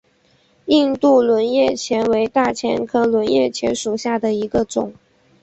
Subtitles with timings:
[0.65, 4.95] 印度轮叶戟为大戟科轮叶戟属下的一个种。